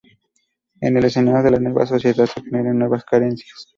En 0.79 0.97
el 0.97 1.05
escenario 1.05 1.43
de 1.43 1.51
la 1.51 1.59
nueva 1.59 1.85
sociedad 1.85 2.25
se 2.25 2.41
generan 2.41 2.79
nuevas 2.79 3.05
carencias. 3.05 3.69